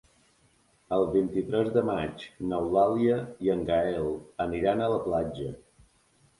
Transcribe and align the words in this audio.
El 0.95 1.03
vint-i-tres 1.15 1.69
de 1.75 1.83
maig 1.91 2.25
n'Eulàlia 2.47 3.21
i 3.49 3.55
en 3.57 3.63
Gaël 3.71 4.13
aniran 4.49 4.85
a 4.89 4.93
la 4.97 5.01
platja. 5.09 5.57